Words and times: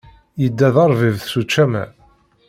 Yedda 0.41 0.69
d 0.75 0.77
arbib 0.83 1.17
s 1.31 1.33
učamar. 1.39 1.89